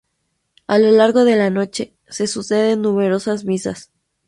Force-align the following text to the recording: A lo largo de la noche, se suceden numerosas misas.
A 0.65 0.79
lo 0.79 0.89
largo 0.89 1.25
de 1.25 1.35
la 1.35 1.51
noche, 1.51 1.95
se 2.09 2.25
suceden 2.25 2.81
numerosas 2.81 3.45
misas. 3.45 3.91